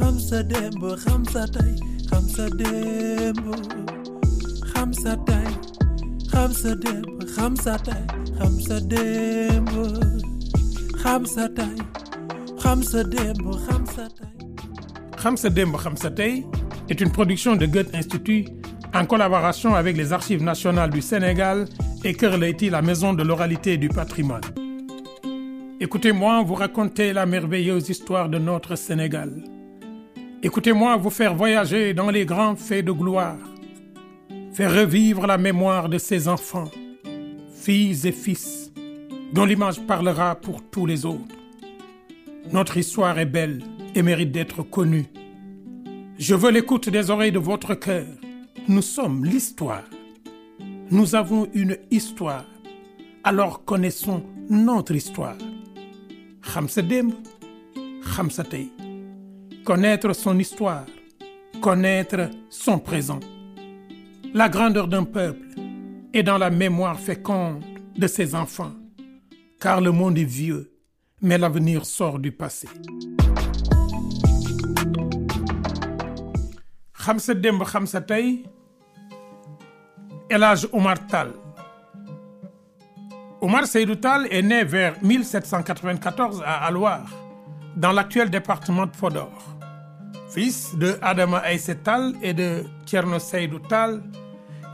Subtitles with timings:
[0.00, 1.76] Hamza Dembo, Hamza Tay,
[2.10, 3.54] Hamza Dembo,
[4.74, 5.44] Hamza Tay,
[6.32, 8.06] Hamza Dembo, Hamza Tay,
[8.38, 9.84] Hamza Dembo,
[11.04, 11.76] Hamza Tay,
[12.64, 14.28] Hamza Dembo, Hamza Tay.
[15.22, 16.46] Hamza Dembo, Hamza Tay
[16.88, 18.46] est une production de Goethe Institut
[18.94, 21.66] en collaboration avec les Archives nationales du Sénégal
[22.04, 24.40] et Leyti, la maison de l'oralité et du patrimoine.
[25.78, 29.44] Écoutez-moi vous raconter la merveilleuse histoire de notre Sénégal.
[30.42, 33.36] Écoutez-moi vous faire voyager dans les grands faits de gloire,
[34.54, 36.70] faire revivre la mémoire de ces enfants,
[37.54, 38.72] filles et fils,
[39.34, 41.36] dont l'image parlera pour tous les autres.
[42.52, 43.62] Notre histoire est belle
[43.94, 45.04] et mérite d'être connue.
[46.16, 48.06] Je veux l'écoute des oreilles de votre cœur.
[48.66, 49.84] Nous sommes l'histoire.
[50.90, 52.46] Nous avons une histoire.
[53.24, 55.36] Alors connaissons notre histoire.
[56.42, 56.68] xam
[58.30, 58.44] sa
[59.70, 60.84] connaître son histoire
[61.62, 63.20] connaître son présent.
[64.34, 65.46] La grandeur d'un peuple
[66.12, 67.62] est dans la mémoire féconde
[67.96, 68.72] de ses enfants
[69.60, 70.72] car le monde est vieux
[71.22, 72.66] mais l'avenir sort du passé.
[80.72, 81.30] Oumar Tall.
[83.40, 87.08] Oumar Seydou Tall est né vers 1794 à Alouar,
[87.76, 89.49] dans l'actuel département de Podor.
[90.32, 92.64] Fils de Adama Aïssé Tall et de
[93.18, 94.00] Seydou Tall,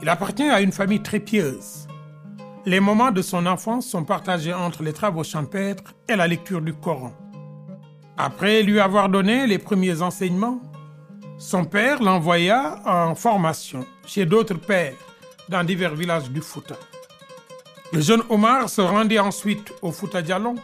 [0.03, 1.87] il appartient à une famille très pieuse.
[2.67, 6.75] Les moments de son enfance sont partagés entre les travaux champêtres et la lecture du
[6.75, 7.15] Coran.
[8.19, 10.61] Après lui avoir donné les premiers enseignements,
[11.39, 14.95] son père l'envoya en formation chez d'autres pères
[15.49, 16.77] dans divers villages du Fouta.
[17.95, 20.57] Le jeune Omar se rendit ensuite au Fouta Djallon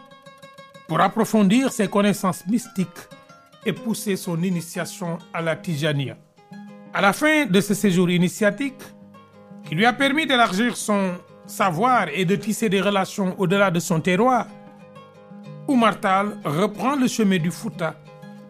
[0.87, 3.09] pour approfondir ses connaissances mystiques
[3.65, 6.17] et pousser son initiation à la Tijania.
[6.95, 8.83] À la fin de ce séjour initiatique,
[9.65, 11.13] qui lui a permis d'élargir son
[11.47, 14.47] savoir et de tisser des relations au-delà de son terroir,
[15.69, 17.95] Oumar Tall reprend le chemin du Fouta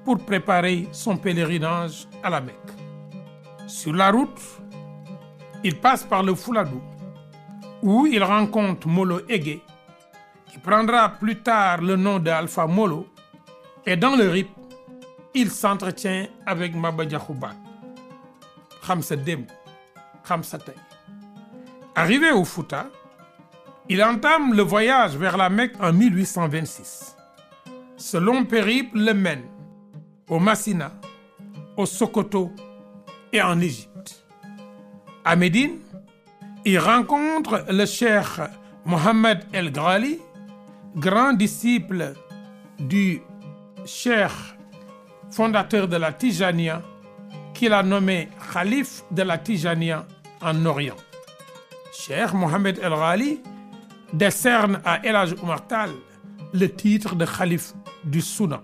[0.05, 2.57] pour préparer son pèlerinage à la Mecque.
[3.67, 4.41] Sur la route,
[5.63, 6.81] il passe par le Fouladou,
[7.83, 9.61] où il rencontre Molo Ege,
[10.51, 13.07] qui prendra plus tard le nom de Alpha Molo,
[13.87, 14.49] et dans le RIP,
[15.35, 17.53] il s'entretient avec Maba Diakhou Ba.
[18.83, 19.17] xam sa.
[21.95, 22.87] Arrivé au Fouta,
[23.89, 27.17] il entame le voyage vers la Mecque en 1826.
[27.97, 29.45] Ce long périple le mène
[30.29, 30.93] au Massina,
[31.77, 32.51] au Sokoto
[33.33, 34.25] et en Égypte.
[35.25, 35.79] À Médine,
[36.65, 38.41] il rencontre le cheikh
[38.85, 40.19] Mohammed El Ghali,
[40.97, 42.15] grand disciple
[42.79, 43.23] du
[43.85, 44.52] cheikh
[45.33, 46.83] fondateur de la Tijania,
[47.55, 50.07] qu'il a nommé calife de la Tijania
[50.43, 50.97] en Orient.
[51.93, 53.41] Cheikh Mohammed El Ghali
[54.13, 55.35] décerne à El Hadj
[56.53, 57.73] le titre de calife
[58.05, 58.61] du Soudan.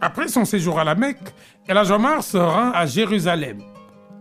[0.00, 1.32] Après son séjour à la Mecque,
[1.68, 1.92] El Hadj
[2.22, 3.58] se rend à Jérusalem,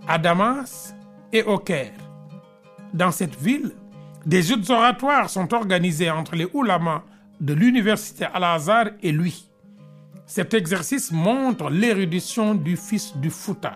[0.08, 0.94] à Damas
[1.34, 1.94] et au Caire.
[2.94, 3.72] Dans cette ville,
[4.26, 7.04] des joutes oratoires sont organisés entre les oulémas
[7.40, 9.50] de l'université Al-Azhar et lui.
[10.26, 13.76] Cet exercice montre l'érudition du fils du Fouta.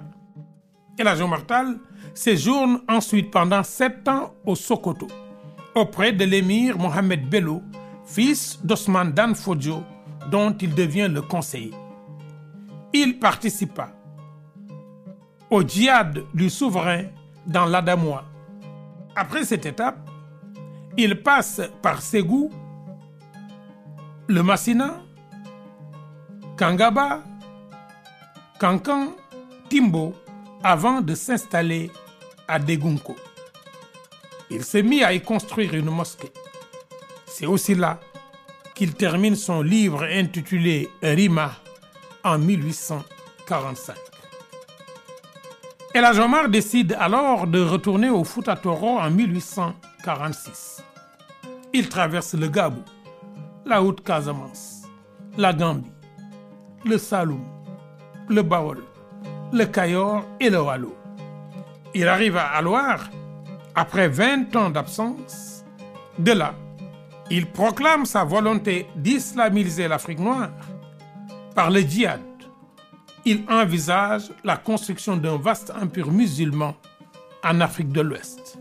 [0.98, 1.80] El Hadj Omar Tall
[2.14, 5.08] séjourne ensuite pendant sept ans au Sokoto,
[5.76, 7.62] auprès de l'émir Mohamed Bello,
[8.04, 9.84] fils d'Osman Dan Fodio,
[10.32, 11.74] dont il devient le conseiller.
[12.94, 13.92] Il participa
[15.52, 17.04] au djihad du souverain
[17.46, 18.26] dans l'Adamoua.
[19.16, 20.10] Après cette étape,
[20.98, 22.50] il passe par Ségou,
[24.28, 25.02] le Massina,
[26.60, 27.24] Kangaba,
[28.60, 29.14] Kankan,
[29.70, 30.14] Timbo,
[30.62, 31.90] avant de s'installer
[32.50, 33.16] à Degunko.
[34.50, 36.34] Il s'est mis à y construire une mosquée.
[37.26, 38.02] C'est aussi là
[38.76, 41.54] qu'il termine son livre intitulé Rima
[42.26, 43.96] en 1845.
[45.94, 50.84] El Hadj Omar décide alors de retourner au Fouta Toro en 1846.
[51.72, 52.84] Il traverse le Gabou,
[53.66, 54.82] la Haute-Casamance,
[55.38, 55.94] la Gambie,
[56.86, 57.44] le Saloum,
[58.28, 58.84] le Baol,
[59.52, 60.96] le Cayor et le Waalo.
[61.94, 63.10] Il arrive à Alouar
[63.76, 65.64] après 20 ans d'absence.
[66.18, 66.54] De là,
[67.32, 70.52] il proclame sa volonté d'islamiser l'Afrique noire
[71.56, 72.22] par le djihad.
[73.26, 76.76] Il envisage la construction d'un vaste empire musulman
[77.44, 78.58] en Afrique de l'Ouest.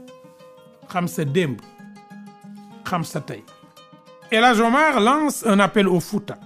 [0.89, 1.61] xam sa démb
[2.85, 3.45] xam sa tey.
[4.31, 6.39] El Hadj Omar lance un appel au Fouta.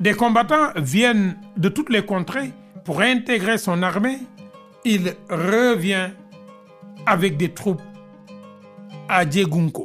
[0.00, 2.54] Des combattants viennent de toutes les contrées
[2.86, 4.18] Pour intégrer son armée,
[4.86, 6.08] il revient
[7.04, 7.82] avec des troupes
[9.10, 9.84] à Diegunko.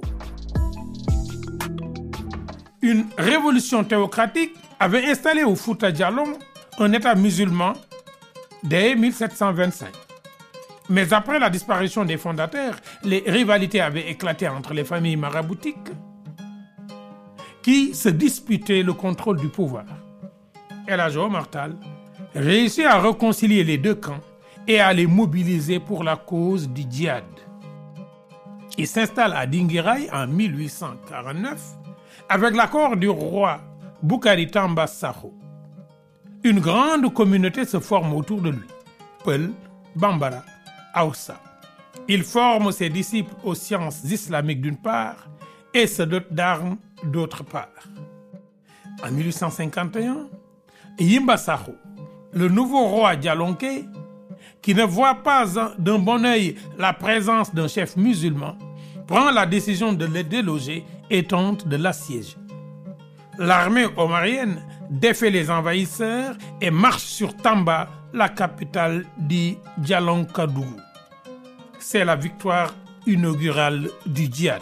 [2.81, 6.37] Une révolution théocratique avait installé au Fouta Djallon
[6.79, 7.73] un État musulman
[8.63, 9.89] dès 1725.
[10.87, 15.91] Mais après la disparition des fondateurs, les rivalités avaient éclaté entre les familles maraboutiques
[17.63, 20.04] qui se disputaient le contrôle du pouvoir.
[20.87, 21.75] El Hadj Omar Tall
[22.35, 24.21] réussit à réconcilier les deux camps
[24.67, 27.23] et à les mobiliser pour la cause du djihad.
[28.77, 31.61] Il s'installe à Dinguiraye en 1849
[32.29, 33.61] avec l'accord du roi
[34.03, 35.33] Boukari Tamba Sakho.
[36.43, 38.67] Une grande communauté se forme autour de lui.
[39.23, 39.51] Peul,
[39.95, 40.43] Bambara,
[40.93, 41.41] Aoussa.
[42.07, 45.27] Il forme ses disciples aux sciences islamiques d'une part
[45.73, 47.87] et se dote d'armes d'autre part.
[49.03, 50.27] En 1851,
[50.99, 51.75] Yimba Sakho,
[52.31, 53.85] le nouveau roi Djalonké,
[54.61, 55.45] qui ne voit pas
[55.77, 58.57] d'un bon œil la présence d'un chef musulman,
[59.05, 62.37] prend la décision de le déloger et tente de l'assiéger.
[63.37, 70.65] L'armée omarienne défait les envahisseurs et marche sur Tamba, la capitale du Djalonkadou.
[71.77, 72.73] C'est la victoire
[73.05, 74.61] inaugurale du djihad.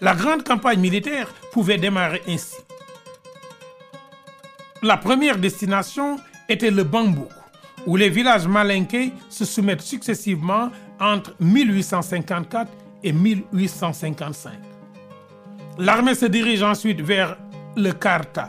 [0.00, 2.56] La grande campagne militaire pouvait démarrer ainsi.
[4.82, 6.18] La première destination
[6.48, 7.28] était le Bambouk,
[7.86, 12.70] où les villages malinqués se soumettent successivement entre 1854
[13.02, 14.52] et 1855.
[15.78, 17.36] L'armée se dirige ensuite vers
[17.76, 18.48] le Karta.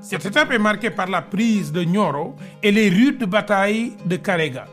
[0.00, 4.66] Cette étape est marquée par la prise de Nioro et les rudes batailles de Karega.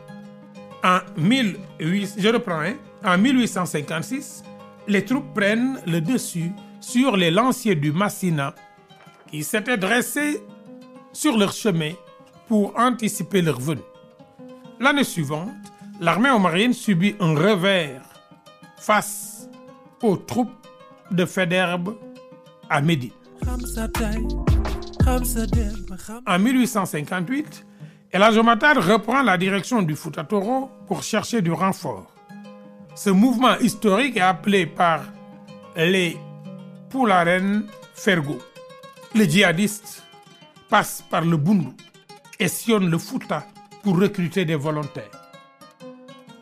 [0.82, 4.42] En 18, je reprends, hein, en 1856,
[4.88, 8.54] les troupes prennent le dessus sur les lanciers du Massina
[9.30, 10.42] qui s'étaient dressés
[11.12, 11.92] sur leur chemin
[12.48, 13.80] pour anticiper leur venue.
[14.80, 15.50] L'année suivante,
[16.00, 18.02] l'armée omarienne subit un revers
[18.76, 19.48] face
[20.02, 20.66] aux troupes
[21.10, 21.96] de Faidherbe
[22.68, 23.12] à Médine.
[26.26, 27.66] En 1858,
[28.10, 28.22] El
[28.58, 32.06] Tall reprend la direction du Fouta Toro pour chercher du renfort.
[32.94, 35.04] Ce mouvement historique est appelé par
[35.76, 36.16] les
[36.90, 38.38] Poularen Fergo.
[39.14, 40.02] Les djihadistes
[40.72, 41.68] passent par le Bundu
[42.40, 43.44] et sillonnent le Fouta
[43.82, 45.20] pour recruter des volontaires.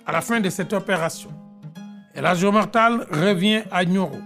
[0.06, 1.32] À la fin de cette opération,
[2.14, 4.20] El Hadj Omar Tall revient à Nioro.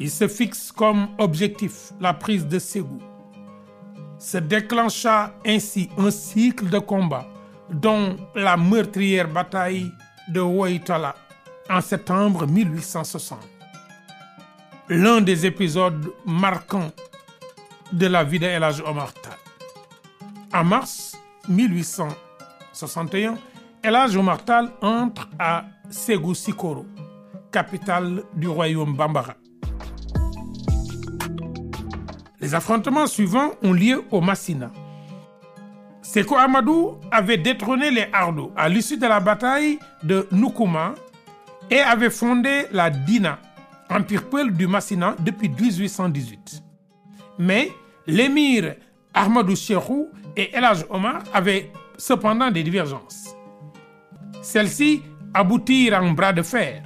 [0.00, 2.98] Il se fixe comme objectif la prise de Ségou.
[4.18, 7.28] Se déclencha ainsi un cycle de combats,
[7.70, 9.92] dont la meurtrière bataille
[10.26, 11.14] de Woitala
[11.70, 13.38] en septembre 1860.
[14.88, 16.90] L'un des épisodes marquants
[17.92, 19.38] de la vie de Hadj Omar Tall.
[20.52, 21.16] En mars
[21.48, 23.36] 1861,
[23.82, 26.86] El Hadj Omar Tall entre à Ségou Sikoro,
[27.52, 29.34] capitale du royaume Bambara.
[32.40, 34.70] Les affrontements suivants ont lieu au Massina.
[36.02, 40.94] Sékou Amadou avait détrôné les Ardo à l'issue de la bataille de Noukouma
[41.70, 43.38] et avait fondé la Dina,
[43.90, 46.63] empire Peul du Massina, depuis 1818.
[47.38, 47.72] Mais
[48.06, 48.74] l'émir
[49.12, 53.34] Ahmadou Cheikhou et El Omar avaient cependant des divergences.
[54.42, 56.82] Celles-ci aboutirent en bras de fer.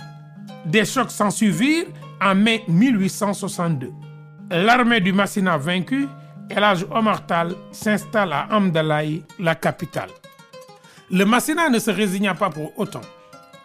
[0.65, 1.87] Des chocs s'ensuivirent
[2.21, 3.91] en mai 1862.
[4.51, 6.07] L'armée du Massina vaincue,
[6.51, 10.11] El Omar Tall s'installe à Amdalaï, la capitale.
[11.11, 13.01] Le Massina ne se résigna pas pour autant.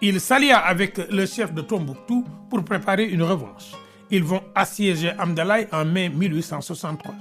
[0.01, 3.71] Il s'allia avec le chef de Tombouctou pour préparer une revanche.
[4.13, 7.15] Ils vont assiéger Amdalaï en mai 1863.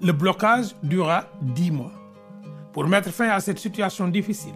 [0.00, 1.92] Le blocage dura dix mois.
[2.72, 4.54] Pour mettre fin à cette situation difficile,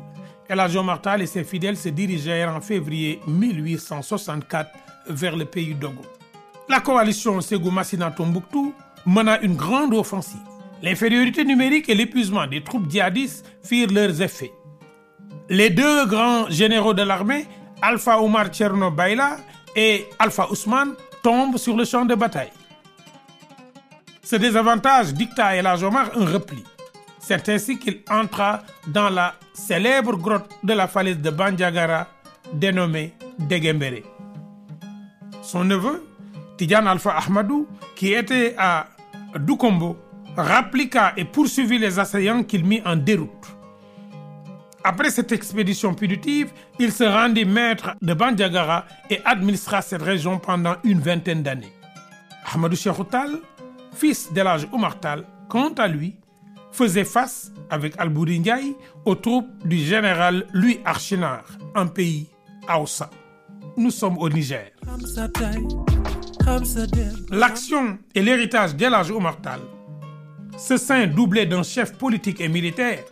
[0.48, 4.70] El Hadj Omar Tall et ses fidèles se dirigèrent en février 1864
[5.10, 6.00] vers le pays d'Ogo.
[6.66, 8.72] La coalition Ségou-Massina-Tombouctou
[9.04, 10.40] mena une grande offensive.
[10.80, 14.52] L'infériorité numérique et l'épuisement des troupes djihadistes firent leurs effets.
[15.50, 17.44] Les deux grands généraux de l'armée,
[17.82, 19.36] Alpha Omar Tcherno Baïla
[19.76, 22.52] et Alpha Ousmane, tombent sur le champ de bataille.
[24.22, 26.64] Ce désavantage dicta à El un repli.
[27.18, 32.08] C'est ainsi qu'il entra dans la célèbre grotte de la falaise de Bandiagara,
[32.52, 34.02] dénommée Degembere.
[35.42, 36.04] Son neveu,
[36.56, 38.86] Tidiane Alpha Ahmadou, qui était à
[39.38, 39.96] Doukombo,
[40.36, 43.56] rappliqua et poursuivit les assaillants qu'il mit en déroute.
[44.84, 50.74] Après cette expédition punitive, il se rendit maître de Bandiagara et administra cette région pendant
[50.82, 51.72] une vingtaine d'années.
[52.52, 53.38] Ahmadou Cheikhou Tall,
[53.94, 56.16] fils d'El Hadj Omar Tall, quant à lui,
[56.72, 58.74] faisait face avec Albouri Ndiaye
[59.04, 61.44] aux troupes du général Louis Archinard,
[61.76, 62.28] un pays
[62.68, 63.08] Haoussa.
[63.76, 64.70] Nous sommes au Niger.
[67.30, 69.60] L'action et l'héritage d'El Hadj Omar Tall,
[70.58, 73.04] ce saint doublé d'un chef politique et militaire,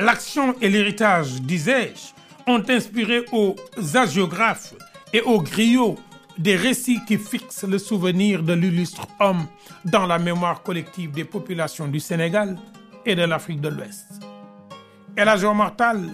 [0.00, 3.54] l'action et l'héritage, disais-je, ont inspiré aux
[3.94, 4.74] hagiographes
[5.12, 5.96] et aux griots
[6.38, 9.46] des récits qui fixent le souvenir de l'illustre homme
[9.84, 12.56] dans la mémoire collective des populations du Sénégal
[13.04, 14.06] et de l'Afrique de l'Ouest.
[15.16, 16.08] El Hadj Omar Tall,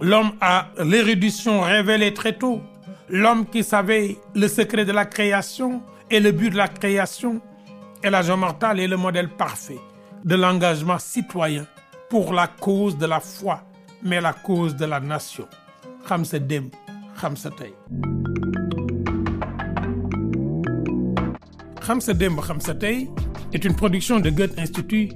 [0.00, 2.62] l'homme à l'érudition révélée très tôt,
[3.08, 7.42] l'homme qui savait le secret de la création et le but de la création,
[8.02, 9.80] El Hadj Omar Tall est le modèle parfait
[10.24, 11.66] de l'engagement citoyen
[12.08, 13.62] pour la cause de la foi,
[14.02, 15.46] mais la cause de la nation.
[16.08, 16.70] xam sa démb
[17.20, 17.36] xam
[22.60, 23.08] sa tey.
[23.52, 25.08] est une production de Goethe Institut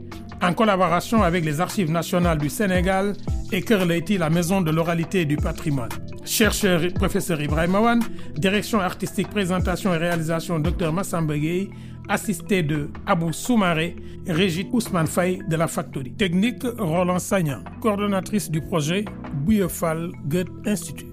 [0.43, 3.15] en collaboration avec les Archives nationales du Sénégal
[3.53, 3.85] et Kër
[4.19, 5.91] la maison de l'oralité et du patrimoine.
[6.25, 8.03] Chercheur professeur Ibrahima Wane,
[8.37, 11.35] direction artistique, présentation et réalisation Dr Massamba
[12.09, 16.13] assisté de Abou Soumaré, Régit Ousmane Faye de la Factory.
[16.13, 19.05] Technique Roland Sagnan, coordonnatrice du projet
[19.45, 21.10] Bouillefal Goethe Institut.